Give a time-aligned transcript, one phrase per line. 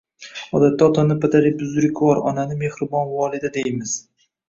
[0.59, 3.99] Odatda otani “Padaribuzrukvor”, onani “Mehribon volida” deymiz